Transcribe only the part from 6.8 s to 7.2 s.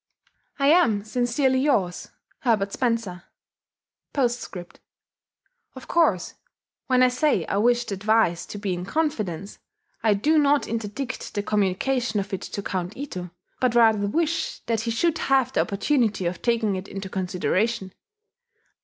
when I